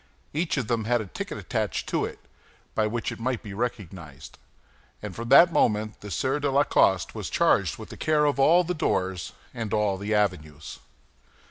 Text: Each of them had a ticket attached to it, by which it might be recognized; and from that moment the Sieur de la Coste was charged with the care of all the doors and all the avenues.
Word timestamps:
Each 0.33 0.57
of 0.57 0.65
them 0.67 0.85
had 0.85 0.99
a 0.99 1.05
ticket 1.05 1.37
attached 1.37 1.87
to 1.89 2.05
it, 2.05 2.17
by 2.73 2.87
which 2.87 3.11
it 3.11 3.19
might 3.19 3.43
be 3.43 3.53
recognized; 3.53 4.39
and 4.99 5.15
from 5.15 5.29
that 5.29 5.53
moment 5.53 6.01
the 6.01 6.09
Sieur 6.09 6.39
de 6.39 6.49
la 6.49 6.63
Coste 6.63 7.13
was 7.13 7.29
charged 7.29 7.77
with 7.77 7.89
the 7.89 7.97
care 7.97 8.25
of 8.25 8.39
all 8.39 8.63
the 8.63 8.73
doors 8.73 9.33
and 9.53 9.71
all 9.75 9.97
the 9.97 10.15
avenues. 10.15 10.79